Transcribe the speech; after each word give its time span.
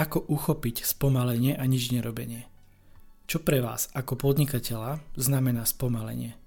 Ako 0.00 0.24
uchopiť 0.32 0.88
spomalenie 0.88 1.52
a 1.60 1.68
nič 1.68 1.92
nerobenie? 1.92 2.48
Čo 3.28 3.44
pre 3.44 3.60
vás 3.60 3.92
ako 3.92 4.16
podnikateľa 4.16 5.04
znamená 5.20 5.68
spomalenie? 5.68 6.40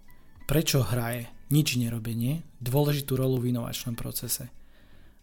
Prečo 0.49 0.81
hraje 0.81 1.29
nič 1.53 1.77
nerobenie 1.77 2.41
dôležitú 2.57 3.13
rolu 3.13 3.37
v 3.37 3.53
inovačnom 3.53 3.93
procese? 3.93 4.49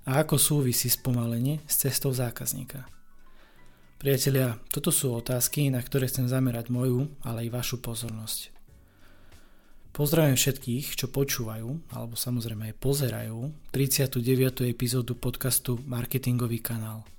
A 0.07 0.23
ako 0.23 0.39
súvisí 0.39 0.87
spomalenie 0.87 1.59
s 1.67 1.83
cestou 1.83 2.15
zákazníka? 2.15 2.87
Priatelia, 3.99 4.63
toto 4.71 4.95
sú 4.95 5.11
otázky, 5.11 5.67
na 5.67 5.83
ktoré 5.83 6.07
chcem 6.07 6.31
zamerať 6.31 6.71
moju, 6.71 7.11
ale 7.27 7.51
i 7.51 7.51
vašu 7.51 7.83
pozornosť. 7.83 8.55
Pozdravujem 9.91 10.39
všetkých, 10.39 10.87
čo 10.95 11.11
počúvajú, 11.11 11.67
alebo 11.91 12.15
samozrejme 12.15 12.71
aj 12.71 12.79
pozerajú 12.79 13.51
39. 13.75 14.71
epizódu 14.71 15.19
podcastu 15.19 15.83
Marketingový 15.83 16.63
kanál– 16.63 17.03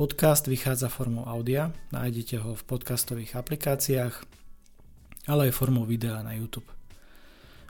Podcast 0.00 0.48
vychádza 0.48 0.88
formou 0.88 1.28
audia, 1.28 1.76
nájdete 1.92 2.40
ho 2.40 2.56
v 2.56 2.62
podcastových 2.64 3.36
aplikáciách, 3.36 4.24
ale 5.28 5.52
aj 5.52 5.60
formou 5.60 5.84
videa 5.84 6.24
na 6.24 6.32
YouTube. 6.32 6.64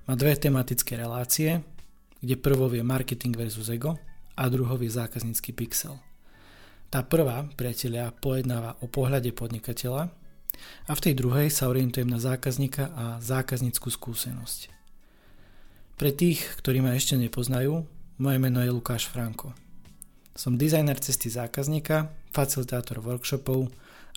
Má 0.07 0.15
dve 0.15 0.39
tematické 0.39 0.95
relácie, 0.95 1.59
kde 2.23 2.39
prvou 2.39 2.71
je 2.71 2.87
marketing 2.87 3.35
versus 3.35 3.67
ego 3.67 3.99
a 4.39 4.47
druhou 4.47 4.79
je 4.79 4.95
zákaznícky 4.95 5.51
pixel. 5.51 5.99
Tá 6.87 7.03
prvá, 7.03 7.51
priatelia, 7.59 8.15
pojednáva 8.15 8.79
o 8.79 8.87
pohľade 8.87 9.35
podnikateľa 9.35 10.15
a 10.87 10.93
v 10.95 11.03
tej 11.03 11.19
druhej 11.19 11.51
sa 11.51 11.67
orientujem 11.67 12.07
na 12.07 12.23
zákazníka 12.23 12.95
a 12.95 13.19
zákazníckú 13.19 13.91
skúsenosť. 13.91 14.71
Pre 15.99 16.11
tých, 16.15 16.47
ktorí 16.63 16.79
ma 16.79 16.95
ešte 16.95 17.19
nepoznajú, 17.19 17.83
moje 18.23 18.39
meno 18.39 18.63
je 18.63 18.71
Lukáš 18.71 19.11
Franko. 19.11 19.51
Som 20.41 20.57
dizajner 20.57 20.97
cesty 20.97 21.29
zákazníka, 21.29 22.09
facilitátor 22.33 23.05
workshopov 23.05 23.69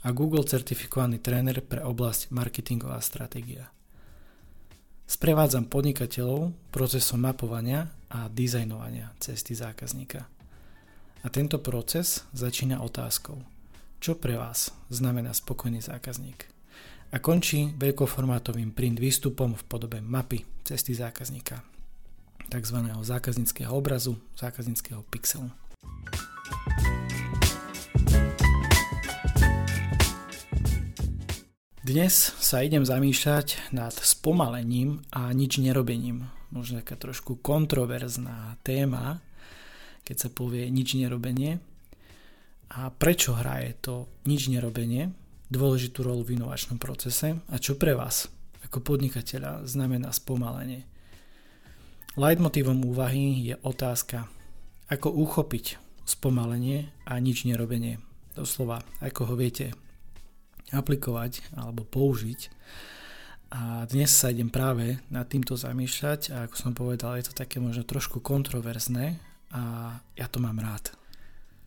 a 0.08 0.16
Google 0.16 0.48
certifikovaný 0.48 1.20
tréner 1.20 1.60
pre 1.60 1.84
oblasť 1.84 2.32
marketingová 2.32 2.96
stratégia. 3.04 3.68
Sprevádzam 5.04 5.68
podnikateľov 5.68 6.56
procesom 6.72 7.28
mapovania 7.28 7.92
a 8.08 8.32
dizajnovania 8.32 9.12
cesty 9.20 9.52
zákazníka. 9.52 10.24
A 11.24 11.28
tento 11.28 11.60
proces 11.60 12.24
začína 12.32 12.80
otázkou, 12.80 13.44
čo 14.00 14.16
pre 14.16 14.40
vás 14.40 14.72
znamená 14.88 15.36
spokojný 15.36 15.84
zákazník. 15.84 16.48
A 17.12 17.20
končí 17.20 17.76
veľkoformátovým 17.76 18.72
print 18.72 18.96
výstupom 18.96 19.60
v 19.60 19.64
podobe 19.68 20.00
mapy 20.00 20.48
cesty 20.64 20.96
zákazníka, 20.96 21.60
tzv. 22.48 22.80
zákazníckého 23.04 23.76
obrazu, 23.76 24.16
zákazníckého 24.40 25.04
pixelu. 25.12 25.52
Dnes 31.94 32.16
sa 32.42 32.66
idem 32.66 32.82
zamýšľať 32.82 33.76
nad 33.76 33.94
spomalením 33.94 35.06
a 35.14 35.30
nič 35.30 35.62
nerobením. 35.62 36.26
Možno 36.50 36.82
taká 36.82 36.98
trošku 36.98 37.38
kontroverzná 37.38 38.58
téma, 38.66 39.22
keď 40.02 40.16
sa 40.18 40.30
povie 40.34 40.74
nič 40.74 40.98
nerobenie. 40.98 41.62
A 42.74 42.90
prečo 42.90 43.38
hraje 43.38 43.78
to 43.78 44.10
nič 44.26 44.50
nerobenie 44.50 45.14
dôležitú 45.54 46.02
rolu 46.02 46.26
v 46.26 46.42
inovačnom 46.42 46.82
procese 46.82 47.38
a 47.52 47.56
čo 47.62 47.78
pre 47.78 47.94
vás 47.94 48.26
ako 48.66 48.82
podnikateľa 48.82 49.70
znamená 49.70 50.10
spomalenie. 50.10 50.90
Leitmotívom 52.18 52.82
úvahy 52.90 53.54
je 53.54 53.56
otázka, 53.62 54.26
ako 54.90 55.14
uchopiť 55.14 55.83
spomalenie 56.04 56.92
a 57.08 57.20
nič 57.20 57.48
nerobenie. 57.48 58.00
Doslova, 58.34 58.82
ako 59.00 59.34
ho 59.34 59.36
viete 59.38 59.72
aplikovať 60.74 61.54
alebo 61.54 61.86
použiť. 61.86 62.50
A 63.54 63.86
dnes 63.86 64.10
sa 64.10 64.34
idem 64.34 64.50
práve 64.50 64.98
nad 65.14 65.30
týmto 65.30 65.54
zamýšľať 65.54 66.22
a 66.34 66.38
ako 66.50 66.56
som 66.58 66.74
povedal, 66.74 67.22
je 67.22 67.30
to 67.30 67.38
také 67.38 67.62
možno 67.62 67.86
trošku 67.86 68.18
kontroverzné 68.18 69.22
a 69.54 69.94
ja 70.18 70.26
to 70.26 70.42
mám 70.42 70.58
rád. 70.58 70.90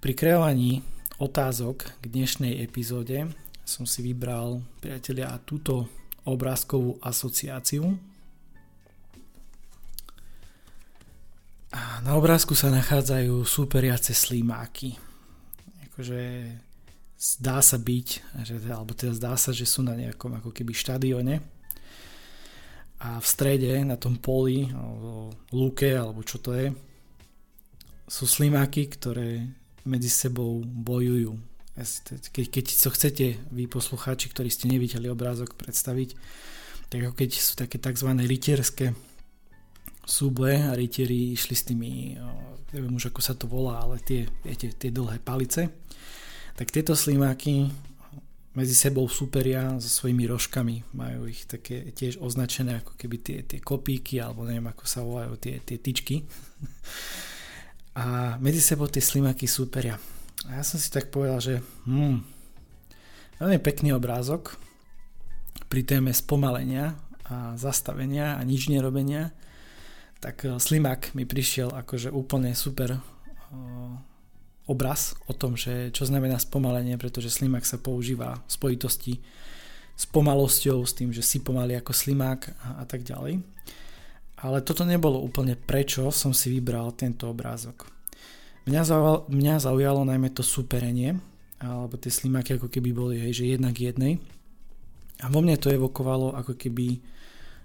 Pri 0.03 0.19
kreovaní 0.19 0.83
otázok 1.23 1.87
k 2.03 2.05
dnešnej 2.11 2.59
epizóde 2.59 3.31
som 3.63 3.87
si 3.87 4.03
vybral, 4.03 4.63
priatelia, 4.83 5.39
túto 5.47 5.87
obrázkovú 6.27 6.99
asociáciu. 7.03 7.95
Na 12.07 12.15
obrázku 12.15 12.55
sa 12.55 12.71
nachádzajú 12.71 13.43
superiace 13.43 14.15
slimáky. 14.15 14.95
Akože 15.91 16.55
zdá 17.19 17.59
sa 17.59 17.83
byť, 17.83 18.09
že, 18.47 18.55
alebo 18.71 18.95
teda 18.95 19.11
zdá 19.11 19.35
sa, 19.35 19.51
že 19.51 19.67
sú 19.67 19.83
na 19.83 19.99
nejakom 19.99 20.39
ako 20.39 20.55
keby 20.55 20.71
štadióne 20.71 21.43
a 23.03 23.19
v 23.19 23.27
strede 23.27 23.83
na 23.83 23.99
tom 23.99 24.23
poli 24.23 24.71
alebo 24.71 25.35
lúke 25.51 25.91
alebo 25.99 26.23
čo 26.23 26.39
to 26.39 26.55
je 26.55 26.71
sú 28.07 28.25
slimáky, 28.31 28.87
ktoré 28.87 29.43
medzi 29.83 30.07
sebou 30.07 30.63
bojujú. 30.63 31.35
Keď, 31.75 32.45
keď 32.55 32.65
to 32.71 32.89
chcete 32.95 33.27
vy 33.51 33.67
poslucháči, 33.67 34.31
ktorí 34.31 34.47
ste 34.47 34.71
nevideli 34.71 35.11
obrázok 35.11 35.59
predstaviť, 35.59 36.15
tak 36.87 37.03
ako 37.03 37.15
keď 37.19 37.31
sú 37.35 37.59
také 37.59 37.83
tzv. 37.83 38.15
rytierské 38.15 38.95
súboje 40.07 40.63
a 40.63 40.73
rytieri 40.79 41.35
išli 41.35 41.55
s 41.59 41.67
tými, 41.67 42.15
neviem 42.71 42.95
už 42.95 43.11
ako 43.11 43.21
sa 43.21 43.35
to 43.35 43.51
volá, 43.51 43.83
ale 43.83 43.99
tie, 44.01 44.31
viete, 44.47 44.71
tie 44.71 44.95
dlhé 44.95 45.19
palice 45.21 45.67
tak 46.57 46.73
tieto 46.73 46.97
slimáky 46.97 47.69
medzi 48.57 48.73
sebou 48.73 49.05
superia 49.13 49.77
so 49.77 49.93
svojimi 49.93 50.25
rožkami. 50.25 50.89
Majú 50.97 51.29
ich 51.29 51.45
také 51.45 51.93
tiež 51.93 52.17
označené 52.17 52.81
ako 52.81 52.97
keby 52.97 53.17
tie, 53.21 53.39
tie 53.45 53.61
kopíky, 53.61 54.17
alebo 54.17 54.49
neviem 54.49 54.65
ako 54.73 54.85
sa 54.89 55.05
volajú 55.05 55.37
tie, 55.37 55.61
tie 55.61 55.77
tyčky. 55.77 56.25
A 58.01 58.37
medzi 58.41 58.65
sebou 58.65 58.89
tie 58.89 59.05
slimáky 59.05 59.45
superia. 59.45 60.01
A 60.49 60.61
ja 60.61 60.65
som 60.65 60.81
si 60.81 60.89
tak 60.89 61.13
povedal, 61.13 61.41
že 61.45 61.55
hmm, 61.85 62.25
veľmi 63.45 63.61
pekný 63.61 63.93
obrázok 63.93 64.57
pri 65.69 65.85
téme 65.85 66.17
spomalenia 66.17 66.97
a 67.29 67.53
zastavenia 67.61 68.41
a 68.41 68.43
nič 68.45 68.73
nerobenia, 68.73 69.37
tak 70.27 70.43
eh, 70.43 70.59
slimák 70.59 71.15
mi 71.15 71.23
prišiel 71.23 71.71
akože 71.71 72.11
úplne 72.11 72.51
super 72.59 72.99
eh, 72.99 73.03
obraz 74.67 75.15
o 75.31 75.33
tom, 75.33 75.55
že 75.55 75.95
čo 75.95 76.03
znamená 76.03 76.43
spomalenie, 76.43 76.99
pretože 76.99 77.31
slimák 77.31 77.63
sa 77.63 77.79
používa 77.79 78.43
v 78.43 78.51
spojitosti 78.51 79.15
s 79.95 80.05
pomalosťou, 80.11 80.83
s 80.83 80.93
tým, 80.99 81.15
že 81.15 81.23
si 81.23 81.39
pomalý 81.39 81.79
ako 81.79 81.95
slimák 81.95 82.41
a, 82.59 82.83
a 82.83 82.85
tak 82.85 83.07
ďalej. 83.07 83.39
Ale 84.37 84.59
toto 84.61 84.85
nebolo 84.85 85.23
úplne 85.23 85.57
prečo 85.57 86.11
som 86.13 86.35
si 86.35 86.53
vybral 86.53 86.93
tento 86.93 87.31
obrázok. 87.31 87.89
Mňa 88.67 88.83
zaujalo, 88.83 89.19
mňa 89.31 89.55
zaujalo 89.63 90.03
najmä 90.05 90.35
to 90.35 90.43
superenie, 90.43 91.17
alebo 91.63 91.97
tie 91.97 92.13
slimáky 92.13 92.59
ako 92.59 92.69
keby 92.69 92.91
boli, 92.93 93.17
hej, 93.23 93.41
že 93.41 93.55
jednak 93.55 93.79
jednej. 93.79 94.21
A 95.25 95.33
vo 95.33 95.41
mne 95.41 95.57
to 95.57 95.73
evokovalo 95.73 96.37
ako 96.37 96.59
keby, 96.59 97.01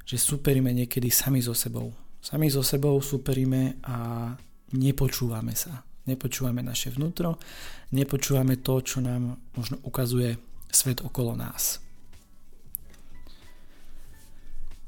že 0.08 0.16
superíme 0.16 0.72
niekedy 0.72 1.12
sami 1.12 1.44
so 1.44 1.52
sebou. 1.52 1.92
Sami 2.22 2.54
so 2.54 2.62
sebou 2.62 3.02
superíme 3.02 3.82
a 3.84 4.30
nepočúvame 4.78 5.58
sa 5.58 5.82
Nepočúvame 6.02 6.66
naše 6.66 6.90
vnútro, 6.90 7.38
nepočúvame 7.94 8.58
to, 8.66 8.82
čo 8.82 9.06
nám 9.06 9.38
možno 9.54 9.78
ukazuje 9.86 10.34
svet 10.74 11.06
okolo 11.06 11.38
nás. 11.38 11.78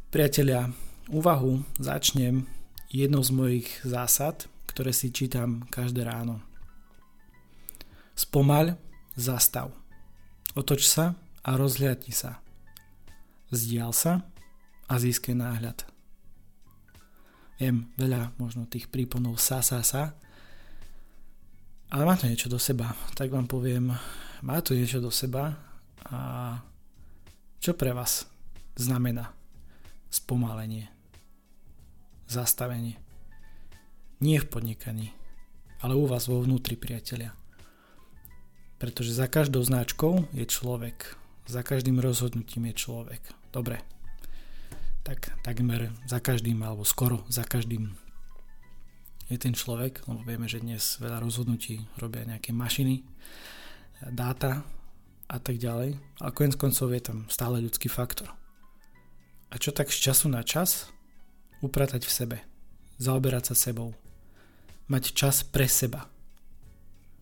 Priatelia, 0.10 0.74
úvahu 1.14 1.62
začnem 1.78 2.50
jednou 2.90 3.22
z 3.22 3.32
mojich 3.34 3.70
zásad, 3.86 4.50
ktoré 4.66 4.90
si 4.90 5.14
čítam 5.14 5.70
každé 5.70 6.02
ráno. 6.02 6.42
Spomaľ, 8.18 8.78
zastav. 9.14 9.70
Otoč 10.58 10.90
sa 10.90 11.14
a 11.46 11.58
rozhľadni 11.58 12.14
sa. 12.14 12.41
Zdial 13.53 13.94
sa 13.94 14.26
a 14.90 14.94
získaj 14.97 15.38
náhľad. 15.38 15.92
Viem, 17.64 17.88
veľa 17.96 18.36
možno 18.44 18.68
tých 18.68 18.92
príponov 18.92 19.40
sa, 19.40 19.64
sa, 19.64 19.80
sa, 19.88 20.20
ale 21.96 22.04
má 22.04 22.20
to 22.20 22.28
niečo 22.28 22.52
do 22.52 22.60
seba, 22.60 22.92
tak 23.16 23.32
vám 23.32 23.48
poviem, 23.48 23.88
má 24.44 24.60
to 24.60 24.76
niečo 24.76 25.00
do 25.00 25.08
seba 25.08 25.56
a 26.04 26.60
čo 27.64 27.72
pre 27.72 27.96
vás 27.96 28.28
znamená 28.76 29.32
spomalenie, 30.12 30.92
zastavenie. 32.28 33.00
Nie 34.20 34.44
v 34.44 34.60
podnikaní, 34.60 35.16
ale 35.80 35.96
u 35.96 36.04
vás 36.04 36.28
vo 36.28 36.44
vnútri, 36.44 36.76
priatelia. 36.76 37.32
Pretože 38.76 39.16
za 39.16 39.32
každou 39.32 39.64
značkou 39.64 40.36
je 40.36 40.44
človek, 40.44 41.16
za 41.48 41.64
každým 41.64 42.04
rozhodnutím 42.04 42.76
je 42.76 42.76
človek. 42.76 43.24
Dobre, 43.56 43.80
tak 45.03 45.35
takmer 45.44 45.91
za 46.08 46.23
každým, 46.23 46.64
alebo 46.64 46.88
skoro 46.88 47.28
za 47.28 47.44
každým 47.44 47.91
je 49.28 49.38
ten 49.40 49.52
človek, 49.52 50.03
lebo 50.08 50.23
vieme, 50.23 50.47
že 50.47 50.64
dnes 50.64 51.00
veľa 51.00 51.20
rozhodnutí 51.20 51.84
robia 52.00 52.23
nejaké 52.23 52.55
mašiny, 52.55 53.03
dáta 54.11 54.64
a 55.28 55.38
tak 55.40 55.59
ďalej, 55.59 56.00
ale 56.00 56.32
konec 56.35 56.55
koncov 56.55 56.91
je 56.91 57.02
tam 57.03 57.17
stále 57.28 57.59
ľudský 57.59 57.91
faktor. 57.91 58.32
A 59.52 59.59
čo 59.59 59.76
tak 59.76 59.91
z 59.91 60.11
času 60.11 60.32
na 60.32 60.41
čas? 60.41 60.90
Upratať 61.64 62.03
v 62.03 62.11
sebe, 62.11 62.38
zaoberať 63.00 63.53
sa 63.53 63.72
sebou, 63.72 63.96
mať 64.91 65.16
čas 65.16 65.47
pre 65.47 65.67
seba. 65.67 66.11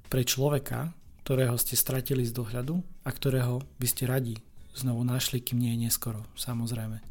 Pre 0.10 0.22
človeka, 0.26 0.98
ktorého 1.22 1.54
ste 1.62 1.78
stratili 1.78 2.26
z 2.26 2.34
dohľadu 2.34 2.82
a 3.06 3.10
ktorého 3.14 3.62
by 3.78 3.88
ste 3.90 4.10
radi 4.10 4.36
znovu 4.74 5.06
našli, 5.06 5.46
kým 5.46 5.62
nie 5.62 5.78
je 5.78 5.86
neskoro, 5.86 6.26
samozrejme. 6.34 7.11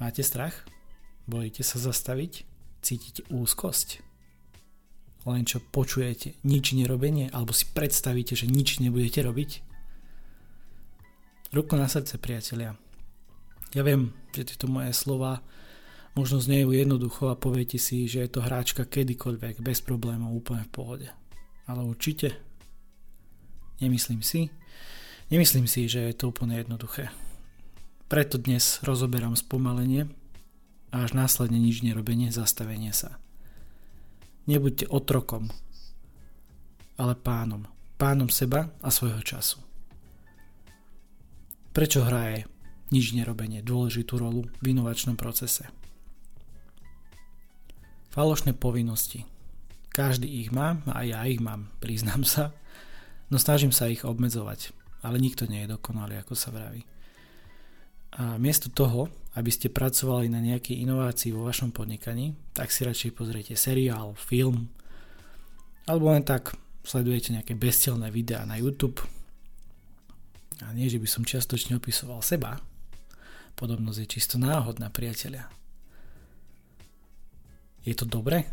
Máte 0.00 0.24
strach? 0.24 0.56
Bojíte 1.28 1.60
sa 1.60 1.76
zastaviť? 1.76 2.48
Cítite 2.80 3.20
úzkosť? 3.28 4.00
Len 5.28 5.44
čo 5.44 5.60
počujete, 5.60 6.40
nič 6.40 6.72
nerobenie, 6.72 7.28
alebo 7.28 7.52
si 7.52 7.68
predstavíte, 7.68 8.32
že 8.32 8.48
nič 8.48 8.80
nebudete 8.80 9.20
robiť? 9.20 9.60
Ruku 11.52 11.76
na 11.76 11.84
srdce, 11.84 12.16
priatelia. 12.16 12.80
Ja 13.76 13.84
viem, 13.84 14.16
že 14.32 14.48
tieto 14.48 14.72
moje 14.72 14.96
slova 14.96 15.44
možno 16.16 16.40
znejú 16.40 16.72
jednoducho 16.72 17.28
a 17.28 17.36
poviete 17.36 17.76
si, 17.76 18.08
že 18.08 18.24
je 18.24 18.30
to 18.32 18.40
hráčka 18.40 18.88
kedykoľvek, 18.88 19.60
bez 19.60 19.84
problémov, 19.84 20.32
úplne 20.32 20.64
v 20.64 20.72
pohode. 20.72 21.08
Ale 21.68 21.84
určite 21.84 22.40
nemyslím 23.84 24.24
si. 24.24 24.48
Nemyslím 25.28 25.68
si, 25.68 25.92
že 25.92 26.08
je 26.08 26.16
to 26.16 26.32
úplne 26.32 26.56
jednoduché. 26.56 27.12
Preto 28.10 28.42
dnes 28.42 28.82
rozoberám 28.82 29.38
spomalenie 29.38 30.10
a 30.90 31.06
až 31.06 31.14
následne 31.14 31.62
nič 31.62 31.86
nerobenie, 31.86 32.34
zastavenie 32.34 32.90
sa. 32.90 33.22
Nebuďte 34.50 34.90
otrokom, 34.90 35.46
ale 36.98 37.14
pánom. 37.14 37.70
Pánom 37.94 38.26
seba 38.26 38.74
a 38.82 38.90
svojho 38.90 39.22
času. 39.22 39.62
Prečo 41.70 42.02
hraje 42.02 42.50
nič 42.90 43.14
nerobenie 43.14 43.62
dôležitú 43.62 44.18
rolu 44.18 44.50
v 44.58 44.74
inovačnom 44.74 45.14
procese? 45.14 45.70
Falošné 48.10 48.58
povinnosti. 48.58 49.22
Každý 49.94 50.26
ich 50.26 50.50
má 50.50 50.82
a 50.90 51.06
ja 51.06 51.22
ich 51.30 51.38
mám, 51.38 51.70
priznám 51.78 52.26
sa, 52.26 52.50
no 53.30 53.38
snažím 53.38 53.70
sa 53.70 53.86
ich 53.86 54.02
obmedzovať, 54.02 54.74
ale 55.06 55.22
nikto 55.22 55.46
nie 55.46 55.62
je 55.62 55.78
dokonalý, 55.78 56.18
ako 56.18 56.34
sa 56.34 56.50
vraví. 56.50 56.82
A 58.18 58.34
miesto 58.42 58.66
toho, 58.66 59.06
aby 59.38 59.50
ste 59.54 59.70
pracovali 59.70 60.26
na 60.26 60.42
nejakej 60.42 60.82
inovácii 60.82 61.30
vo 61.30 61.46
vašom 61.46 61.70
podnikaní, 61.70 62.34
tak 62.50 62.74
si 62.74 62.82
radšej 62.82 63.14
pozriete 63.14 63.54
seriál, 63.54 64.18
film, 64.18 64.66
alebo 65.86 66.10
len 66.10 66.26
tak 66.26 66.58
sledujete 66.82 67.30
nejaké 67.30 67.54
bezcelné 67.54 68.10
videá 68.10 68.42
na 68.42 68.58
YouTube. 68.58 68.98
A 70.66 70.74
nie, 70.74 70.90
že 70.90 70.98
by 70.98 71.06
som 71.06 71.22
čiastočne 71.22 71.78
opisoval 71.78 72.18
seba, 72.26 72.58
podobnosť 73.54 73.98
je 74.02 74.08
čisto 74.18 74.36
náhodná, 74.42 74.90
priatelia. 74.90 75.46
Je 77.86 77.94
to 77.94 78.04
dobre? 78.04 78.44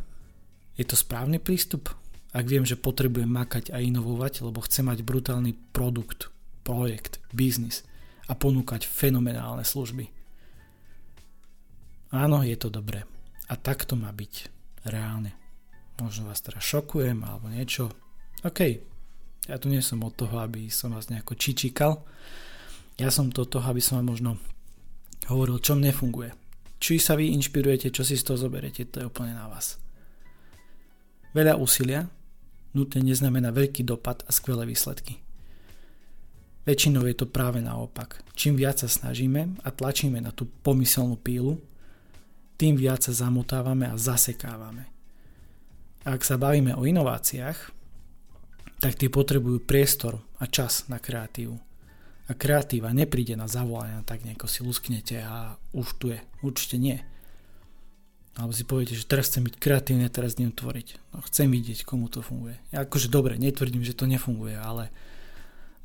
Je 0.78 0.86
to 0.86 0.94
správny 0.94 1.42
prístup? 1.42 1.90
Ak 2.32 2.46
viem, 2.46 2.62
že 2.62 2.78
potrebujem 2.78 3.28
makať 3.28 3.74
a 3.74 3.82
inovovať, 3.82 4.46
lebo 4.46 4.62
chcem 4.62 4.86
mať 4.86 5.02
brutálny 5.02 5.58
produkt, 5.74 6.30
projekt, 6.62 7.18
biznis– 7.34 7.82
a 8.28 8.34
ponúkať 8.36 8.84
fenomenálne 8.84 9.64
služby. 9.64 10.12
Áno, 12.12 12.44
je 12.44 12.56
to 12.56 12.72
dobré. 12.72 13.04
A 13.48 13.56
tak 13.56 13.88
to 13.88 13.96
má 13.96 14.12
byť. 14.12 14.34
Reálne. 14.88 15.36
Možno 16.00 16.30
vás 16.30 16.40
teraz 16.44 16.64
šokujem 16.64 17.24
alebo 17.24 17.52
niečo. 17.52 17.92
OK, 18.46 18.60
ja 19.48 19.56
tu 19.58 19.68
nie 19.68 19.82
som 19.82 20.04
od 20.04 20.14
toho, 20.16 20.40
aby 20.44 20.72
som 20.72 20.94
vás 20.96 21.12
nejako 21.12 21.36
čičíkal. 21.36 22.00
Ja 23.00 23.10
som 23.12 23.34
to 23.34 23.48
toho, 23.48 23.66
aby 23.68 23.82
som 23.82 24.00
vám 24.00 24.14
možno 24.14 24.32
hovoril, 25.28 25.60
čo 25.60 25.76
nefunguje. 25.76 26.32
Či 26.78 27.02
sa 27.02 27.18
vy 27.18 27.34
inšpirujete, 27.34 27.90
čo 27.90 28.06
si 28.06 28.16
z 28.16 28.24
toho 28.24 28.38
zoberete, 28.38 28.86
to 28.86 29.02
je 29.02 29.10
úplne 29.10 29.34
na 29.34 29.50
vás. 29.50 29.82
Veľa 31.34 31.58
úsilia 31.58 32.08
nutne 32.78 33.02
neznamená 33.02 33.50
veľký 33.50 33.82
dopad 33.82 34.22
a 34.26 34.32
skvelé 34.32 34.70
výsledky. 34.70 35.27
Väčšinou 36.68 37.08
je 37.08 37.16
to 37.16 37.32
práve 37.32 37.64
naopak. 37.64 38.20
Čím 38.36 38.60
viac 38.60 38.84
sa 38.84 38.92
snažíme 38.92 39.56
a 39.64 39.72
tlačíme 39.72 40.20
na 40.20 40.36
tú 40.36 40.52
pomyselnú 40.68 41.16
pílu, 41.16 41.64
tým 42.60 42.76
viac 42.76 43.08
sa 43.08 43.16
zamotávame 43.16 43.88
a 43.88 43.96
zasekávame. 43.96 44.92
Ak 46.04 46.28
sa 46.28 46.36
bavíme 46.36 46.76
o 46.76 46.84
inováciách, 46.84 47.72
tak 48.84 49.00
tie 49.00 49.08
potrebujú 49.08 49.64
priestor 49.64 50.20
a 50.44 50.46
čas 50.46 50.92
na 50.92 51.00
kreatívu. 51.00 51.56
A 52.28 52.36
kreatíva 52.36 52.92
nepríde 52.92 53.40
na 53.40 53.48
zavolanie, 53.48 54.04
tak 54.04 54.28
nejako 54.28 54.52
si 54.52 54.60
lusknete 54.60 55.24
a 55.24 55.56
už 55.72 55.88
tu 55.96 56.12
je. 56.12 56.20
Určite 56.44 56.76
nie. 56.76 57.00
Alebo 58.36 58.52
si 58.52 58.68
poviete, 58.68 58.94
že 58.94 59.08
teraz 59.08 59.32
chcem 59.32 59.48
byť 59.48 59.56
kreatívny 59.56 60.04
a 60.04 60.12
teraz 60.12 60.36
idem 60.36 60.52
tvoriť. 60.52 61.16
No, 61.16 61.24
chcem 61.24 61.48
vidieť, 61.48 61.88
komu 61.88 62.12
to 62.12 62.20
funguje. 62.20 62.60
Ja 62.76 62.84
akože 62.84 63.08
dobre, 63.08 63.40
netvrdím, 63.40 63.88
že 63.88 63.96
to 63.96 64.04
nefunguje, 64.04 64.60
ale 64.60 64.92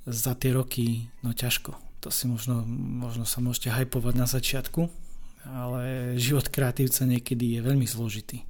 za 0.07 0.35
tie 0.35 0.51
roky, 0.55 1.07
no 1.23 1.31
ťažko. 1.31 1.79
To 2.03 2.11
si 2.11 2.27
možno, 2.27 2.67
možno 2.67 3.23
sa 3.23 3.39
môžete 3.39 3.71
hypovať 3.71 4.15
na 4.19 4.27
začiatku, 4.27 4.91
ale 5.47 6.15
život 6.19 6.51
kreatívca 6.51 7.07
niekedy 7.07 7.59
je 7.59 7.61
veľmi 7.63 7.87
zložitý. 7.87 8.43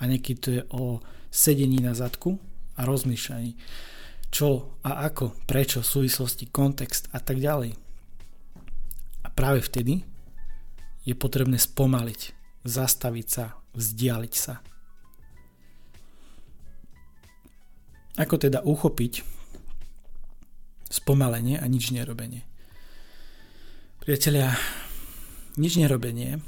A 0.00 0.08
niekedy 0.08 0.38
to 0.40 0.48
je 0.50 0.62
o 0.72 1.04
sedení 1.28 1.80
na 1.84 1.92
zadku 1.92 2.40
a 2.76 2.88
rozmýšľaní, 2.88 3.56
čo 4.32 4.74
a 4.80 5.04
ako, 5.06 5.36
prečo, 5.44 5.84
súvislosti, 5.84 6.48
kontext 6.48 7.12
a 7.12 7.20
tak 7.20 7.38
ďalej. 7.38 7.76
A 9.24 9.28
práve 9.28 9.60
vtedy 9.60 10.02
je 11.04 11.12
potrebné 11.12 11.60
spomaliť, 11.60 12.20
zastaviť 12.64 13.26
sa, 13.28 13.60
vzdialiť 13.76 14.34
sa. 14.34 14.64
Ako 18.16 18.40
teda 18.40 18.64
uchopiť 18.64 19.43
spomalenie 20.94 21.58
a 21.58 21.66
nič 21.66 21.90
nerobenie. 21.90 22.46
Priatelia, 23.98 24.54
nič 25.58 25.74
nerobenie 25.74 26.38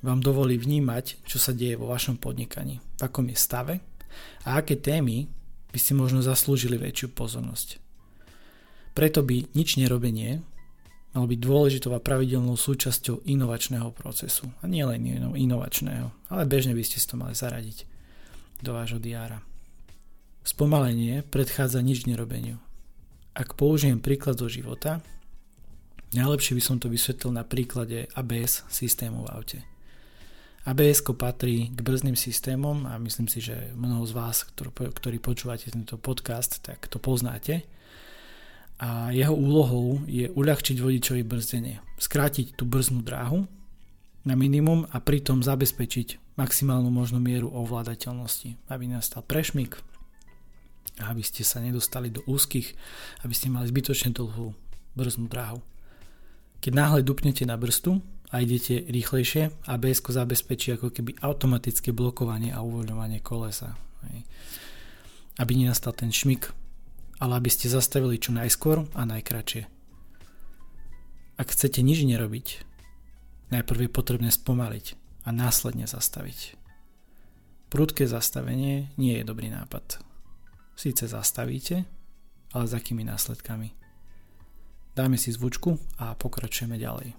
vám 0.00 0.24
dovolí 0.24 0.56
vnímať, 0.56 1.28
čo 1.28 1.36
sa 1.36 1.52
deje 1.52 1.76
vo 1.76 1.92
vašom 1.92 2.16
podnikaní, 2.16 2.80
v 2.80 3.00
akom 3.04 3.28
je 3.28 3.36
stave 3.36 3.74
a 4.48 4.56
aké 4.56 4.80
témy 4.80 5.28
by 5.70 5.78
si 5.78 5.92
možno 5.92 6.24
zaslúžili 6.24 6.80
väčšiu 6.80 7.12
pozornosť. 7.12 7.76
Preto 8.96 9.20
by 9.20 9.52
nič 9.52 9.76
nerobenie 9.76 10.40
malo 11.12 11.26
byť 11.28 11.40
dôležitou 11.42 11.92
a 11.92 12.00
pravidelnou 12.00 12.56
súčasťou 12.56 13.28
inovačného 13.28 13.90
procesu. 13.92 14.46
A 14.62 14.70
nie 14.70 14.82
len 14.86 15.04
inovačného, 15.34 16.10
ale 16.30 16.42
bežne 16.46 16.72
by 16.74 16.82
ste 16.86 17.02
si 17.02 17.06
to 17.06 17.18
mali 17.18 17.34
zaradiť 17.34 17.84
do 18.62 18.70
vášho 18.72 19.02
diára. 19.02 19.42
Spomalenie 20.46 21.26
predchádza 21.26 21.82
nič 21.82 22.06
nerobeniu 22.06 22.62
ak 23.34 23.54
použijem 23.54 24.02
príklad 24.02 24.38
zo 24.38 24.50
života, 24.50 24.98
najlepšie 26.14 26.58
by 26.58 26.62
som 26.62 26.76
to 26.82 26.90
vysvetlil 26.90 27.30
na 27.30 27.46
príklade 27.46 28.10
ABS 28.18 28.66
systému 28.66 29.26
v 29.26 29.30
aute. 29.30 29.58
ABS 30.68 31.00
patrí 31.16 31.72
k 31.72 31.80
brzným 31.80 32.20
systémom 32.20 32.84
a 32.84 33.00
myslím 33.00 33.32
si, 33.32 33.40
že 33.40 33.72
mnoho 33.72 34.04
z 34.04 34.12
vás, 34.12 34.44
ktorí 34.70 35.16
počúvate 35.16 35.72
tento 35.72 35.96
podcast, 35.96 36.60
tak 36.60 36.84
to 36.84 37.00
poznáte. 37.00 37.64
A 38.80 39.08
jeho 39.12 39.32
úlohou 39.32 40.04
je 40.04 40.28
uľahčiť 40.28 40.76
vodičovi 40.80 41.24
brzdenie, 41.24 41.80
skrátiť 41.96 42.60
tú 42.60 42.68
brznú 42.68 43.00
dráhu 43.00 43.48
na 44.24 44.36
minimum 44.36 44.84
a 44.92 45.00
pritom 45.00 45.40
zabezpečiť 45.40 46.36
maximálnu 46.36 46.92
možnú 46.92 47.20
mieru 47.20 47.48
ovládateľnosti, 47.52 48.56
aby 48.68 48.84
nastal 48.88 49.24
prešmik, 49.24 49.80
aby 51.00 51.24
ste 51.24 51.40
sa 51.40 51.64
nedostali 51.64 52.12
do 52.12 52.20
úzkých, 52.28 52.76
aby 53.24 53.32
ste 53.32 53.48
mali 53.48 53.64
zbytočne 53.72 54.12
dlhú 54.12 54.52
brznú 54.92 55.26
dráhu. 55.32 55.64
Keď 56.60 56.72
náhle 56.76 57.00
dupnete 57.00 57.48
na 57.48 57.56
brzdu 57.56 58.04
a 58.28 58.44
idete 58.44 58.84
rýchlejšie, 58.84 59.48
ABS 59.64 60.04
zabezpečí 60.04 60.76
ako 60.76 60.92
keby 60.92 61.16
automatické 61.24 61.96
blokovanie 61.96 62.52
a 62.52 62.60
uvoľňovanie 62.60 63.24
kolesa. 63.24 63.80
Aby 65.40 65.52
nenastal 65.56 65.96
ten 65.96 66.12
šmik, 66.12 66.52
ale 67.16 67.40
aby 67.40 67.48
ste 67.48 67.72
zastavili 67.72 68.20
čo 68.20 68.36
najskôr 68.36 68.84
a 68.92 69.02
najkračšie. 69.08 69.64
Ak 71.40 71.48
chcete 71.48 71.80
nič 71.80 72.04
nerobiť, 72.04 72.46
najprv 73.48 73.88
je 73.88 73.90
potrebné 73.90 74.28
spomaliť 74.28 75.00
a 75.24 75.32
následne 75.32 75.88
zastaviť. 75.88 76.60
Prudké 77.72 78.04
zastavenie 78.04 78.92
nie 79.00 79.16
je 79.16 79.24
dobrý 79.24 79.48
nápad 79.48 80.09
síce 80.80 81.04
zastavíte, 81.04 81.84
ale 82.56 82.64
s 82.64 82.72
akými 82.72 83.04
následkami. 83.04 83.76
Dáme 84.96 85.20
si 85.20 85.28
zvučku 85.28 85.76
a 86.00 86.16
pokračujeme 86.16 86.80
ďalej. 86.80 87.12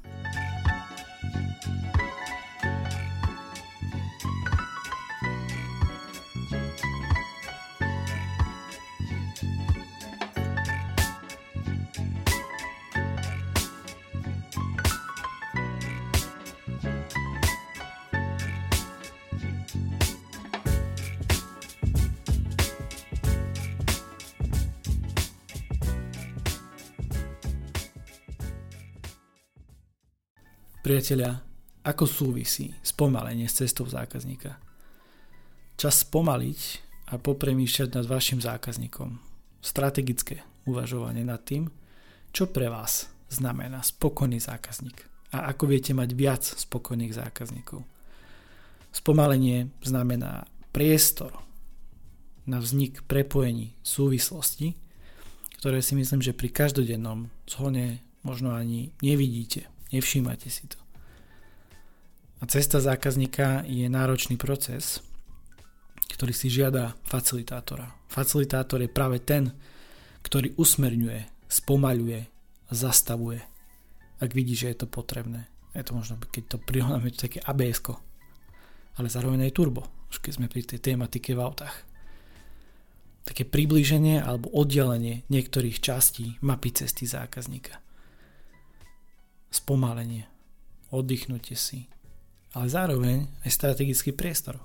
Priatelia, 30.91 31.39
ako 31.87 32.03
súvisí 32.03 32.75
spomalenie 32.83 33.47
s 33.47 33.63
cestou 33.63 33.87
zákazníka? 33.87 34.59
Čas 35.79 36.03
spomaliť 36.03 36.59
a 37.07 37.13
popremýšľať 37.15 37.95
nad 37.95 38.03
vašim 38.11 38.43
zákazníkom. 38.43 39.15
Strategické 39.63 40.43
uvažovanie 40.67 41.23
nad 41.23 41.47
tým, 41.47 41.71
čo 42.35 42.51
pre 42.51 42.67
vás 42.67 43.07
znamená 43.31 43.79
spokojný 43.87 44.43
zákazník 44.43 45.07
a 45.31 45.55
ako 45.55 45.71
viete 45.71 45.95
mať 45.95 46.11
viac 46.11 46.43
spokojných 46.43 47.15
zákazníkov. 47.15 47.87
Spomalenie 48.91 49.71
znamená 49.87 50.43
priestor 50.75 51.31
na 52.43 52.59
vznik 52.59 53.07
prepojení 53.07 53.79
súvislosti, 53.79 54.75
ktoré 55.55 55.79
si 55.79 55.95
myslím, 55.95 56.19
že 56.19 56.35
pri 56.35 56.51
každodennom 56.51 57.31
zhone 57.47 58.03
možno 58.27 58.51
ani 58.51 58.91
nevidíte, 58.99 59.71
nevšímate 59.91 60.47
si 60.49 60.67
to. 60.67 60.79
A 62.41 62.49
cesta 62.49 62.81
zákazníka 62.81 63.63
je 63.69 63.85
náročný 63.85 64.35
proces, 64.35 64.99
ktorý 66.09 66.33
si 66.33 66.49
žiada 66.49 66.97
facilitátora. 67.05 67.93
Facilitátor 68.09 68.81
je 68.81 68.89
práve 68.89 69.21
ten, 69.21 69.53
ktorý 70.25 70.57
usmerňuje, 70.57 71.47
spomaľuje 71.47 72.31
zastavuje, 72.71 73.43
ak 74.23 74.31
vidí, 74.31 74.55
že 74.55 74.71
je 74.71 74.77
to 74.81 74.87
potrebné. 74.87 75.51
Je 75.75 75.83
to 75.83 75.95
možno, 75.95 76.17
keď 76.31 76.55
to 76.55 76.57
prihľadáme, 76.57 77.11
to 77.11 77.27
také 77.27 77.39
abs 77.43 77.83
ale 78.99 79.07
zároveň 79.07 79.47
aj 79.47 79.55
turbo, 79.55 79.87
už 80.11 80.19
keď 80.19 80.31
sme 80.35 80.51
pri 80.51 80.67
tej 80.67 80.79
tematike 80.83 81.31
v 81.31 81.43
autách. 81.43 81.75
Také 83.23 83.47
priblíženie 83.47 84.19
alebo 84.19 84.51
oddelenie 84.51 85.23
niektorých 85.31 85.79
častí 85.79 86.35
mapy 86.43 86.75
cesty 86.75 87.07
zákazníka. 87.07 87.79
Spomalenie, 89.51 90.31
oddychnutie 90.95 91.59
si, 91.59 91.91
ale 92.55 92.71
zároveň 92.71 93.27
aj 93.43 93.51
strategický 93.51 94.15
priestor. 94.15 94.63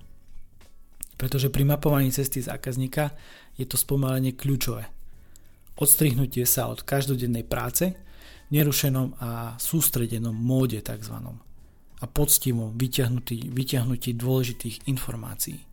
Pretože 1.19 1.51
pri 1.51 1.67
mapovaní 1.67 2.15
cesty 2.15 2.39
zákazníka 2.39 3.11
je 3.59 3.67
to 3.67 3.75
spomalenie 3.75 4.39
kľúčové. 4.39 4.87
Odstrihnutie 5.77 6.47
sa 6.47 6.71
od 6.71 6.87
každodennej 6.87 7.43
práce, 7.45 7.99
nerušenom 8.55 9.19
a 9.19 9.59
sústredenom 9.59 10.33
móde 10.33 10.79
tzv 10.79 11.17
a 11.97 12.05
poctivo 12.05 12.71
vyťahnutí, 12.77 13.51
vyťahnutí 13.51 14.15
dôležitých 14.15 14.87
informácií. 14.87 15.65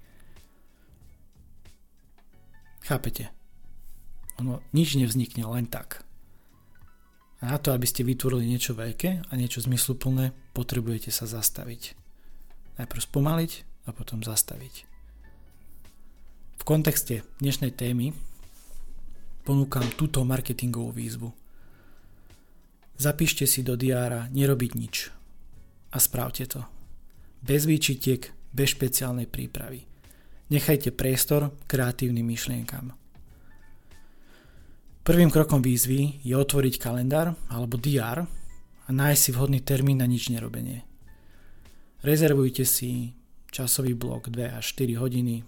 Chápete? 2.83 3.31
Ono 4.39 4.63
nič 4.73 4.95
nevznikne 4.97 5.45
len 5.47 5.67
tak. 5.67 6.03
Na 7.43 7.59
to, 7.59 7.75
aby 7.75 7.83
ste 7.83 8.07
vytvorili 8.07 8.47
niečo 8.47 8.71
veľké 8.71 9.27
a 9.27 9.31
niečo 9.35 9.59
zmysluplné, 9.59 10.31
potrebujete 10.55 11.11
sa 11.11 11.27
zastaviť. 11.27 11.91
Najprv 12.79 13.01
spomaliť 13.03 13.51
a 13.83 13.91
potom 13.91 14.23
zastaviť. 14.23 14.87
V 16.55 16.63
kontexte 16.63 17.27
dnešnej 17.43 17.75
témy 17.75 18.15
ponúkam 19.43 19.83
túto 19.99 20.23
marketingovú 20.23 20.95
výzvu. 20.95 21.29
Zapíšte 22.95 23.43
si 23.43 23.59
do 23.59 23.75
diára 23.75 24.31
nerobiť 24.31 24.71
nič 24.79 25.11
a 25.91 25.99
spravte 25.99 26.47
to. 26.47 26.63
Bez 27.43 27.67
výčitiek, 27.67 28.23
bez 28.55 28.71
špeciálnej 28.71 29.27
prípravy. 29.27 29.83
Nechajte 30.47 30.95
priestor 30.95 31.51
kreatívnym 31.67 32.23
myšlienkam. 32.23 32.95
Prvým 35.03 35.27
krokom 35.27 35.59
výzvy 35.59 36.23
je 36.23 36.31
otvoriť 36.31 36.79
kalendár 36.79 37.35
alebo 37.51 37.75
DR 37.75 38.23
a 38.23 38.89
nájsť 38.89 39.19
si 39.19 39.29
vhodný 39.35 39.59
termín 39.59 39.99
na 39.99 40.07
nič 40.07 40.31
nerobenie. 40.31 40.87
Rezervujte 42.07 42.63
si 42.63 43.11
časový 43.51 43.99
blok 43.99 44.31
2 44.31 44.55
až 44.55 44.63
4 44.79 45.03
hodiny. 45.03 45.43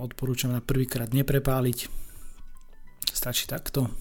Odporúčam 0.00 0.56
na 0.56 0.64
prvýkrát 0.64 1.12
neprepáliť. 1.12 1.84
Stačí 3.12 3.44
takto. 3.44 3.92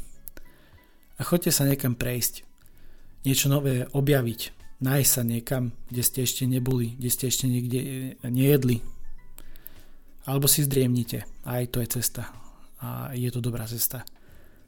A 1.19 1.21
choďte 1.27 1.51
sa 1.51 1.67
niekam 1.67 1.91
prejsť. 1.91 2.47
Niečo 3.27 3.51
nové 3.51 3.91
objaviť 3.91 4.55
nájsť 4.79 5.11
sa 5.11 5.23
niekam, 5.27 5.63
kde 5.89 6.03
ste 6.05 6.19
ešte 6.23 6.43
neboli, 6.45 6.95
kde 6.95 7.09
ste 7.09 7.25
ešte 7.27 7.45
niekde 7.49 7.79
e, 7.81 7.89
nejedli. 8.29 8.79
Alebo 10.27 10.47
si 10.47 10.63
zdriemnite. 10.63 11.27
Aj 11.43 11.63
to 11.67 11.83
je 11.83 11.87
cesta. 11.99 12.31
A 12.79 13.11
je 13.15 13.27
to 13.33 13.43
dobrá 13.43 13.65
cesta. 13.65 14.07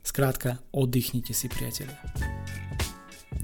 Skrátka, 0.10 0.58
oddychnite 0.74 1.38
si, 1.38 1.46
priatelia. 1.46 1.94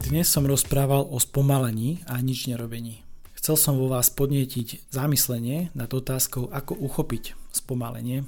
Dnes 0.02 0.26
som 0.26 0.50
rozprával 0.50 1.06
o 1.14 1.22
spomalení 1.22 2.02
a 2.10 2.18
nič 2.18 2.50
nerobení. 2.50 3.06
Chcel 3.38 3.54
som 3.54 3.78
vo 3.78 3.86
vás 3.86 4.10
podnietiť 4.10 4.90
zamyslenie 4.90 5.70
nad 5.78 5.94
otázkou, 5.94 6.50
ako 6.50 6.74
uchopiť 6.74 7.38
spomalenie 7.54 8.26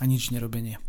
a 0.00 0.08
nič 0.08 0.32
nerobenie. 0.32 0.80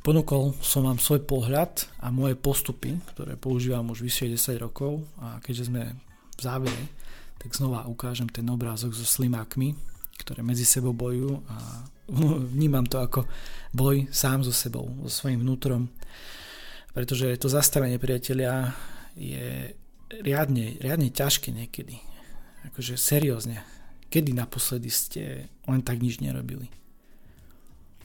Ponúkol 0.00 0.56
som 0.64 0.88
vám 0.88 0.96
svoj 0.96 1.20
pohľad 1.28 1.84
a 2.00 2.08
moje 2.08 2.32
postupy, 2.32 2.96
ktoré 3.12 3.36
používam 3.36 3.84
už 3.92 4.08
vyššie 4.08 4.32
10 4.32 4.64
rokov 4.64 5.04
a 5.20 5.44
keďže 5.44 5.68
sme 5.68 5.92
v 5.92 6.40
závere, 6.40 6.82
tak 7.36 7.52
znova 7.52 7.84
ukážem 7.84 8.32
ten 8.32 8.48
obrázok 8.48 8.96
so 8.96 9.04
slimákmi, 9.04 9.76
ktoré 10.24 10.40
medzi 10.40 10.64
sebou 10.64 10.96
bojujú 10.96 11.44
a 11.52 11.84
vnímam 12.08 12.88
to 12.88 12.98
ako 12.98 13.28
boj 13.76 14.08
sám 14.08 14.40
so 14.44 14.52
sebou, 14.52 14.88
so 15.06 15.12
svojím 15.12 15.44
vnútrom, 15.44 15.92
pretože 16.96 17.36
to 17.36 17.52
zastavenie 17.52 18.00
priatelia 18.00 18.72
je 19.12 19.76
riadne, 20.24 20.80
riadne 20.80 21.12
ťažké 21.12 21.52
niekedy. 21.52 22.00
Akože 22.72 22.96
seriózne. 22.96 23.62
Kedy 24.08 24.32
naposledy 24.32 24.88
ste 24.88 25.22
len 25.68 25.84
tak 25.84 26.00
nič 26.00 26.24
nerobili? 26.24 26.72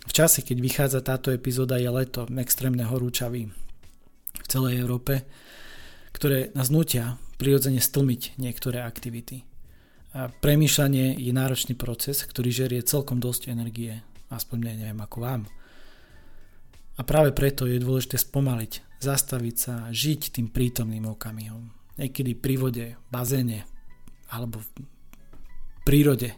V 0.03 0.11
čase, 0.11 0.43
keď 0.43 0.57
vychádza 0.59 0.99
táto 0.99 1.31
epizóda, 1.31 1.79
je 1.79 1.87
leto 1.87 2.27
extrémne 2.35 2.83
horúčavý 2.83 3.47
v 4.35 4.47
celej 4.51 4.83
Európe, 4.83 5.23
ktoré 6.11 6.51
nás 6.51 6.67
nutia 6.67 7.15
prirodzene 7.39 7.79
stlmiť 7.79 8.35
niektoré 8.35 8.83
aktivity. 8.83 9.47
A 10.13 10.29
premýšľanie 10.29 11.17
je 11.17 11.33
náročný 11.33 11.73
proces, 11.73 12.21
ktorý 12.21 12.53
žerie 12.53 12.85
celkom 12.85 13.17
dosť 13.17 13.49
energie, 13.49 14.05
aspoň 14.29 14.57
mne, 14.61 14.73
neviem 14.85 15.01
ako 15.01 15.17
vám. 15.25 15.41
A 16.93 17.01
práve 17.01 17.33
preto 17.33 17.65
je 17.65 17.81
dôležité 17.81 18.21
spomaliť, 18.21 19.01
zastaviť 19.01 19.55
sa, 19.57 19.89
žiť 19.89 20.37
tým 20.37 20.53
prítomným 20.53 21.09
okamihom. 21.09 21.73
Niekedy 21.97 22.37
pri 22.37 22.55
vode, 22.61 22.85
bazéne, 23.09 23.65
alebo 24.29 24.61
v 24.61 24.69
prírode, 25.81 26.37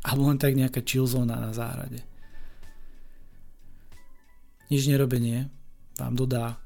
alebo 0.00 0.32
len 0.32 0.40
tak 0.40 0.56
nejaká 0.56 0.80
chill 0.80 1.04
na 1.28 1.52
záhrade. 1.52 2.00
Nič 4.72 4.88
nerobenie 4.88 5.52
vám 6.00 6.16
dodá 6.16 6.56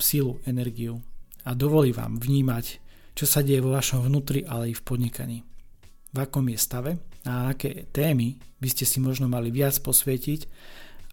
silu, 0.00 0.40
energiu 0.48 1.04
a 1.44 1.52
dovolí 1.52 1.92
vám 1.92 2.16
vnímať, 2.16 2.80
čo 3.12 3.28
sa 3.28 3.44
deje 3.44 3.60
vo 3.60 3.76
vašom 3.76 4.00
vnútri, 4.08 4.48
ale 4.48 4.72
i 4.72 4.74
v 4.74 4.80
podnikaní. 4.80 5.49
V 6.10 6.16
akom 6.18 6.46
je 6.50 6.58
stave 6.58 6.92
a 7.22 7.54
aké 7.54 7.86
témy 7.94 8.40
by 8.58 8.68
ste 8.70 8.84
si 8.84 8.98
možno 8.98 9.30
mali 9.30 9.54
viac 9.54 9.78
posvietiť 9.78 10.40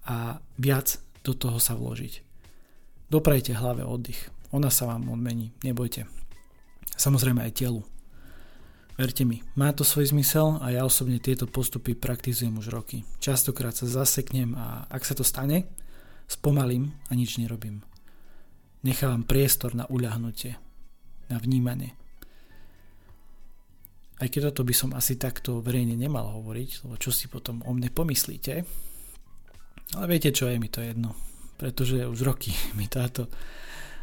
a 0.10 0.39
viac 0.58 0.98
do 1.22 1.38
toho 1.38 1.60
sa 1.62 1.77
vložiť. 1.77 2.25
Doprajte 3.08 3.56
hlave 3.56 3.86
oddych. 3.86 4.32
Ona 4.56 4.72
sa 4.72 4.88
vám 4.88 5.12
odmení, 5.12 5.51
nebojte. 5.63 6.08
Samozrejme 6.98 7.44
aj 7.44 7.58
telu. 7.62 7.84
Verte 8.98 9.22
mi, 9.22 9.46
má 9.54 9.70
to 9.77 9.86
svoj 9.86 10.10
zmysel 10.10 10.58
a 10.58 10.74
ja 10.74 10.82
osobne 10.82 11.22
tieto 11.22 11.46
postupy 11.46 11.94
praktizujem 11.94 12.58
už 12.58 12.74
roky. 12.74 13.06
Častokrát 13.22 13.77
sa 13.77 13.86
zaseknem 13.86 14.58
a 14.58 14.89
ak 14.89 15.06
sa 15.06 15.13
to 15.13 15.22
stane, 15.22 15.70
Spomalím 16.27 16.92
a 17.08 17.16
nič 17.16 17.39
nerobím. 17.39 17.88
Nechávam 18.84 19.24
priestor 19.24 19.72
na 19.72 19.88
uľahnutie, 19.88 20.60
na 21.32 21.39
vnímanie. 21.39 21.96
Aj 24.17 24.27
keď 24.27 24.50
toto 24.50 24.65
by 24.65 24.74
som 24.74 24.89
asi 24.97 25.15
takto 25.21 25.62
verejne 25.62 25.93
nemal 25.93 26.25
hovoriť, 26.41 26.86
lebo 26.86 26.95
čo 26.97 27.13
si 27.13 27.29
potom 27.29 27.62
o 27.65 27.71
mne 27.74 27.93
pomyslíte, 27.93 28.53
ale 29.95 30.05
viete 30.09 30.33
čo, 30.33 30.50
je 30.50 30.57
mi 30.57 30.67
to 30.67 30.81
jedno, 30.81 31.13
pretože 31.55 32.03
už 32.03 32.19
roky 32.25 32.51
mi 32.77 32.89
táto 32.89 33.29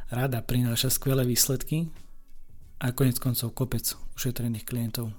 rada 0.09 0.41
prináša 0.41 0.89
skvelé 0.89 1.27
výsledky 1.27 1.91
a 2.79 2.95
konec 2.95 3.19
koncov 3.19 3.53
kopec 3.53 3.85
ušetrených 4.15 4.65
klientov 4.65 5.11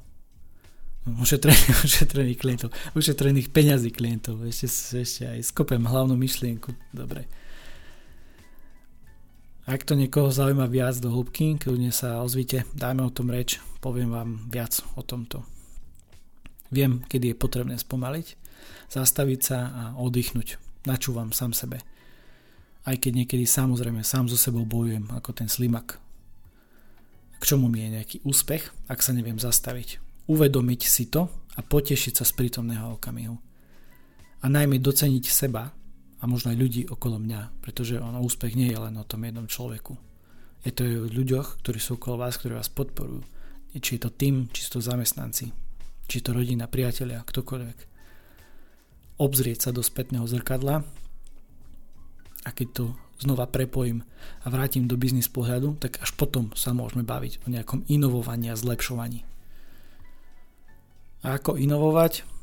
ušetrených, 1.23 1.85
ušetrených 1.85 2.39
klientov, 2.39 2.69
ušetrených 2.97 3.53
peňazí 3.53 3.93
klientov. 3.93 4.41
Ešte, 4.41 4.67
ešte 5.05 5.23
aj 5.29 5.39
skopem 5.45 5.85
hlavnú 5.85 6.17
myšlienku. 6.17 6.73
Dobre. 6.89 7.29
Ak 9.65 9.81
to 9.81 9.97
niekoho 9.97 10.29
zaujíma 10.29 10.69
viac 10.69 11.01
do 11.01 11.09
hĺbky, 11.09 11.57
kľudne 11.57 11.89
sa 11.89 12.21
ozvite, 12.21 12.69
dajme 12.77 13.01
o 13.01 13.09
tom 13.09 13.33
reč, 13.33 13.57
poviem 13.81 14.13
vám 14.13 14.45
viac 14.53 14.85
o 14.93 15.01
tomto. 15.01 15.41
Viem, 16.69 17.01
kedy 17.09 17.33
je 17.33 17.41
potrebné 17.41 17.73
spomaliť, 17.81 18.37
zastaviť 18.93 19.39
sa 19.41 19.57
a 19.73 19.83
oddychnúť. 19.97 20.61
Načúvam 20.85 21.33
sám 21.33 21.57
sebe. 21.57 21.81
Aj 22.85 22.93
keď 22.93 23.25
niekedy 23.25 23.49
samozrejme 23.49 24.05
sám 24.05 24.29
so 24.29 24.37
sebou 24.37 24.69
bojujem 24.69 25.09
ako 25.09 25.33
ten 25.33 25.49
slimak. 25.49 25.97
K 27.41 27.43
čomu 27.43 27.65
mi 27.65 27.81
je 27.81 27.97
nejaký 27.97 28.17
úspech, 28.21 28.69
ak 28.85 29.01
sa 29.01 29.17
neviem 29.17 29.41
zastaviť. 29.41 29.97
Uvedomiť 30.29 30.81
si 30.85 31.09
to 31.09 31.25
a 31.57 31.65
potešiť 31.65 32.21
sa 32.21 32.25
z 32.25 32.37
prítomného 32.37 33.01
okamihu. 33.01 33.33
A 34.41 34.45
najmä 34.45 34.77
doceniť 34.77 35.25
seba 35.25 35.73
a 36.19 36.23
možno 36.25 36.51
aj 36.53 36.57
ľudí 36.57 36.81
okolo 36.87 37.19
mňa, 37.19 37.59
pretože 37.59 37.99
ono 37.99 38.23
úspech 38.23 38.55
nie 38.55 38.71
je 38.71 38.79
len 38.79 38.95
o 38.95 39.07
tom 39.07 39.23
jednom 39.23 39.47
človeku. 39.47 39.93
Je 40.65 40.71
to 40.73 40.87
aj 40.87 40.95
o 40.97 41.11
ľuďoch, 41.11 41.47
ktorí 41.61 41.77
sú 41.77 42.01
okolo 42.01 42.25
vás, 42.25 42.39
ktorí 42.41 42.57
vás 42.57 42.71
podporujú. 42.71 43.21
Či 43.75 43.99
je 43.99 44.01
to 44.07 44.11
tým, 44.11 44.47
či 44.55 44.63
sú 44.63 44.79
to 44.79 44.87
zamestnanci, 44.87 45.51
či 46.07 46.15
je 46.17 46.23
to 46.23 46.31
rodina, 46.31 46.71
priatelia, 46.71 47.21
ktokoľvek. 47.21 47.77
Obzrieť 49.19 49.67
sa 49.67 49.71
do 49.75 49.83
spätného 49.83 50.23
zrkadla 50.23 50.81
a 52.45 52.49
keď 52.51 52.67
to 52.71 52.85
znova 53.19 53.47
prepojím 53.47 54.03
a 54.43 54.47
vrátim 54.51 54.87
do 54.87 54.99
biznis 54.99 55.31
pohľadu, 55.31 55.79
tak 55.79 56.03
až 56.03 56.11
potom 56.15 56.51
sa 56.55 56.75
môžeme 56.75 57.03
baviť 57.03 57.43
o 57.43 57.51
nejakom 57.51 57.87
inovovaní 57.87 58.51
a 58.51 58.59
zlepšovaní. 58.59 59.23
A 61.25 61.41
ako 61.41 61.57
inovovať? 61.57 62.34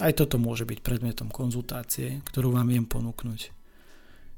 Aj 0.00 0.16
toto 0.16 0.40
môže 0.40 0.64
byť 0.64 0.80
predmetom 0.80 1.28
konzultácie, 1.28 2.24
ktorú 2.24 2.56
vám 2.56 2.72
viem 2.72 2.88
ponúknuť. 2.88 3.52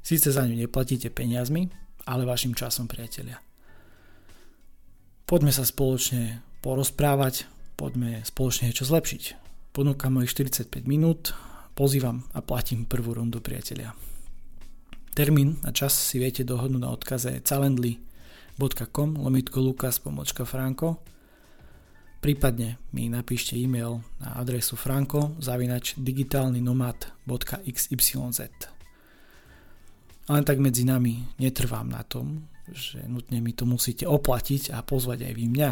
Síce 0.03 0.35
za 0.35 0.43
ňu 0.43 0.59
neplatíte 0.59 1.07
peniazmi, 1.07 1.71
ale 2.03 2.27
vašim 2.27 2.51
časom, 2.51 2.91
priatelia. 2.91 3.39
Poďme 5.23 5.55
sa 5.55 5.63
spoločne 5.63 6.43
porozprávať, 6.59 7.47
poďme 7.79 8.27
spoločne 8.27 8.67
niečo 8.67 8.83
zlepšiť. 8.83 9.23
Ponúkam 9.71 10.19
mojich 10.19 10.35
45 10.35 10.83
minút, 10.83 11.31
pozývam 11.79 12.27
a 12.35 12.43
platím 12.43 12.83
prvú 12.83 13.15
rundu, 13.15 13.39
priatelia. 13.39 13.95
Termín 15.15 15.63
a 15.63 15.71
čas 15.71 15.95
si 15.95 16.19
viete 16.19 16.43
dohodnúť 16.43 16.81
na 16.83 16.91
odkaze 16.91 17.39
calendly.com 17.39 19.09
lomitko 19.15 19.63
lukas 19.63 20.03
pomočka 20.03 20.43
franko 20.43 20.99
prípadne 22.23 22.79
mi 22.95 23.11
napíšte 23.11 23.59
e-mail 23.59 23.99
na 24.23 24.39
adresu 24.39 24.79
franko 24.79 25.35
zavinač 25.43 25.99
digitálnynomad.xyz 25.99 28.71
len 30.31 30.43
tak 30.47 30.63
medzi 30.63 30.87
nami 30.87 31.19
netrvám 31.35 31.91
na 31.91 31.99
tom, 32.07 32.47
že 32.71 33.03
nutne 33.03 33.43
mi 33.43 33.51
to 33.51 33.67
musíte 33.67 34.07
oplatiť 34.07 34.71
a 34.71 34.79
pozvať 34.79 35.27
aj 35.27 35.33
vy 35.35 35.45
mňa. 35.51 35.71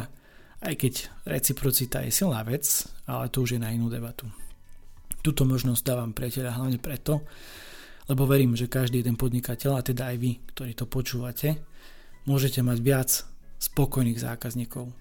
Aj 0.61 0.75
keď 0.75 1.07
reciprocita 1.23 2.03
je 2.03 2.11
silná 2.11 2.43
vec, 2.43 2.67
ale 3.07 3.31
to 3.31 3.47
už 3.47 3.55
je 3.55 3.63
na 3.63 3.71
inú 3.71 3.87
debatu. 3.87 4.27
Túto 5.23 5.47
možnosť 5.47 5.87
dávam 5.87 6.11
priateľa 6.11 6.59
hlavne 6.59 6.83
preto, 6.83 7.23
lebo 8.11 8.27
verím, 8.27 8.59
že 8.59 8.67
každý 8.67 8.99
jeden 8.99 9.15
podnikateľ, 9.15 9.79
a 9.79 9.85
teda 9.85 10.11
aj 10.11 10.17
vy, 10.19 10.43
ktorí 10.51 10.75
to 10.75 10.83
počúvate, 10.83 11.55
môžete 12.27 12.59
mať 12.59 12.77
viac 12.83 13.09
spokojných 13.61 14.19
zákazníkov. 14.19 14.91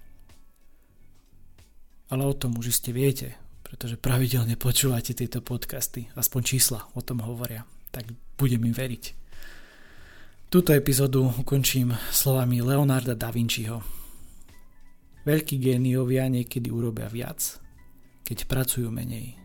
Ale 2.11 2.27
o 2.27 2.35
tom 2.35 2.59
už 2.59 2.75
iste 2.75 2.91
viete, 2.91 3.39
pretože 3.63 3.95
pravidelne 3.95 4.59
počúvate 4.59 5.15
tieto 5.15 5.39
podcasty, 5.39 6.11
aspoň 6.19 6.41
čísla 6.43 6.83
o 6.91 6.99
tom 6.99 7.23
hovoria, 7.23 7.63
tak 7.87 8.11
budem 8.35 8.67
im 8.67 8.75
veriť. 8.75 9.15
Túto 10.51 10.75
epizódu 10.75 11.31
ukončím 11.31 11.95
slovami 12.11 12.59
Leonarda 12.59 13.15
da 13.15 13.31
Vinciho. 13.31 13.79
Veľkí 15.23 15.55
géniovia 15.55 16.27
niekedy 16.27 16.67
urobia 16.67 17.07
viac, 17.07 17.39
keď 18.27 18.43
pracujú 18.43 18.91
menej. 18.91 19.39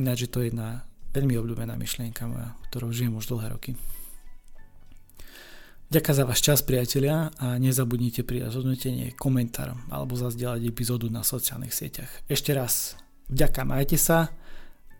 Ináč 0.00 0.24
je 0.24 0.30
to 0.32 0.40
jedna 0.40 0.88
veľmi 1.12 1.36
obľúbená 1.36 1.76
myšlienka 1.76 2.24
moja, 2.24 2.56
ktorou 2.72 2.96
žijem 2.96 3.20
už 3.20 3.28
dlhé 3.36 3.52
roky. 3.52 3.76
Ďakujem 5.90 6.18
za 6.22 6.24
váš 6.30 6.40
čas, 6.46 6.58
priatelia, 6.62 7.34
a 7.42 7.58
nezabudnite 7.58 8.22
pri 8.22 8.46
rozhodnutenie 8.46 9.10
komentár 9.18 9.74
alebo 9.90 10.14
zazdieľať 10.14 10.62
epizódu 10.70 11.10
na 11.10 11.26
sociálnych 11.26 11.74
sieťach. 11.74 12.06
Ešte 12.30 12.54
raz, 12.54 12.94
vďaka, 13.26 13.66
majte 13.66 13.98
sa 13.98 14.30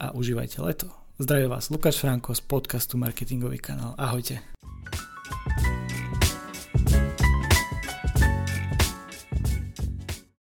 a 0.02 0.10
užívajte 0.10 0.58
leto. 0.58 0.90
Zdraví 1.22 1.46
vás 1.46 1.70
Lukáš 1.70 2.02
Franko 2.02 2.34
z 2.34 2.42
podcastu 2.42 2.98
Marketingový 2.98 3.62
kanál. 3.62 3.94
Ahojte. 4.02 4.42